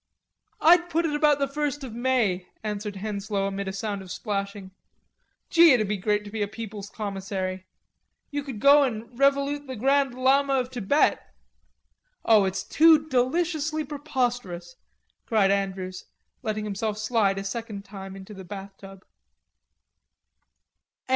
[0.61, 4.71] "I'd put it about the first of May," answered Henslowe, amid a sound of splashing.
[5.51, 7.67] "Gee, it'd be great to be a people's Commissary....
[8.31, 11.19] You could go and revolute the grand Llama of Thibet."
[12.25, 14.75] "O, it's too deliciously preposterous,"
[15.27, 16.05] cried Andrews,
[16.41, 19.05] letting himself slide a second time into the bathtub.